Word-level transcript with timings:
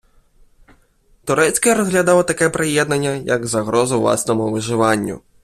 Турецьке 1.25 1.73
розглядало 1.75 2.23
таке 2.23 2.49
приєднання 2.49 3.09
як 3.09 3.45
загрозу 3.47 3.99
власному 4.01 4.51
виживанню. 4.51 5.21